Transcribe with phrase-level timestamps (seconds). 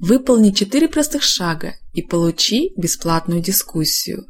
[0.00, 4.26] Выполни 4 простых шага и получи бесплатную дискуссию.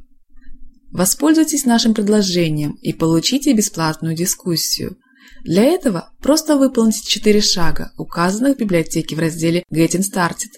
[0.90, 4.98] Воспользуйтесь нашим предложением и получите бесплатную дискуссию.
[5.44, 10.50] Для этого просто выполните 4 шага, указанных в библиотеке в разделе Getting Started.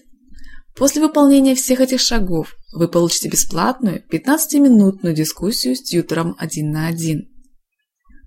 [0.74, 7.28] После выполнения всех этих шагов вы получите бесплатную 15-минутную дискуссию с тьютором один на один.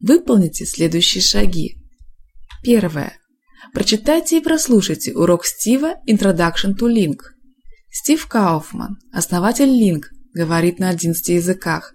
[0.01, 1.77] Выполните следующие шаги.
[2.61, 3.17] Первое.
[3.73, 7.19] Прочитайте и прослушайте урок Стива Introduction to Link.
[7.91, 11.93] Стив Кауфман, основатель Link, говорит на 11 языках.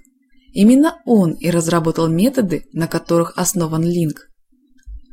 [0.52, 4.16] Именно он и разработал методы, на которых основан Link.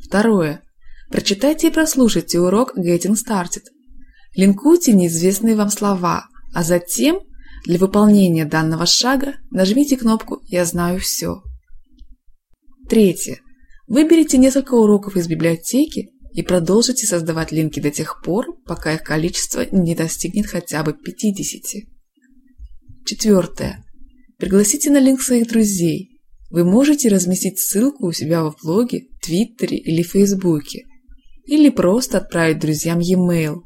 [0.04, 0.64] Второе.
[1.12, 3.64] Прочитайте и прослушайте урок Getting Started.
[4.36, 7.20] Линкуйте неизвестные вам слова, а затем
[7.66, 11.42] для выполнения данного шага нажмите кнопку «Я знаю все».
[12.90, 13.42] Третье.
[13.88, 19.66] Выберите несколько уроков из библиотеки и продолжите создавать линки до тех пор, пока их количество
[19.72, 21.84] не достигнет хотя бы 50.
[23.08, 23.84] Четвертое.
[24.38, 26.22] Пригласите на линк своих друзей.
[26.52, 30.84] Вы можете разместить ссылку у себя в блоге, твиттере или фейсбуке.
[31.48, 33.62] Или просто отправить друзьям e-mail.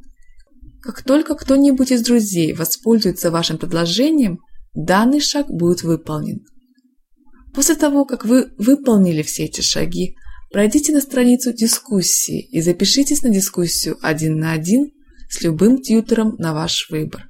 [0.81, 4.39] Как только кто-нибудь из друзей воспользуется вашим предложением,
[4.73, 6.45] данный шаг будет выполнен.
[7.53, 10.15] После того, как вы выполнили все эти шаги,
[10.51, 14.91] пройдите на страницу дискуссии и запишитесь на дискуссию один на один
[15.29, 17.29] с любым тьютором на ваш выбор.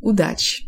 [0.00, 0.66] Удачи!